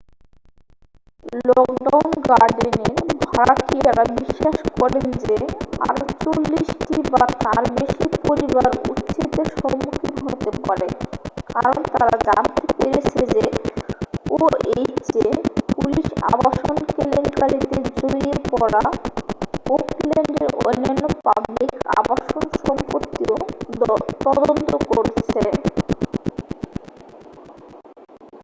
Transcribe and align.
Lockwood 1.47 1.87
গার্ডেনের 2.29 2.95
ভাড়াটিয়ারা 3.25 4.03
বিশ্বাস 4.15 4.57
করেন 4.79 5.05
যে 5.21 5.35
আরও 5.87 6.05
40 6.23 6.69
টি 6.85 6.95
বা 7.11 7.23
তার 7.43 7.63
বেশি 7.71 8.05
পরিবার 8.27 8.71
উচ্ছেদের 8.89 9.47
সম্মুখীন 9.55 10.15
হতে 10.23 10.51
পারে 10.67 10.87
কারণ 11.45 11.75
তারা 11.91 12.17
জানতে 12.27 12.65
পেরেছে 12.77 13.21
যে 13.25 13.43
oha 14.31 14.49
পুলিশ 15.75 16.07
আবাসন 16.31 16.75
কেলেঙ্কারীতে 16.95 17.77
জড়িয়ে 17.99 18.33
পড়া 18.51 18.81
ওকল্যান্ডের 19.69 20.51
অন্যান্য 20.65 21.03
পাবলিক 21.23 21.71
আবাসন 21.99 22.43
সম্পত্তিও 22.61 23.35
তদন্ত 24.23 24.71
করছে 24.89 25.41